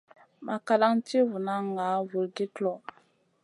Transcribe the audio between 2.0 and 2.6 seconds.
vulgit